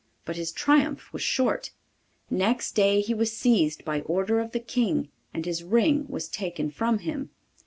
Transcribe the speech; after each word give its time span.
But 0.25 0.35
his 0.35 0.51
triumph 0.51 1.13
was 1.13 1.21
short. 1.21 1.69
Next 2.27 2.71
day 2.71 3.01
he 3.01 3.13
was 3.13 3.37
seized 3.37 3.85
by 3.85 4.01
order 4.01 4.39
of 4.39 4.51
the 4.51 4.59
King, 4.59 5.09
and 5.31 5.45
his 5.45 5.63
ring 5.63 6.07
was 6.09 6.27
taken 6.27 6.71
from 6.71 6.97
him. 7.05 7.29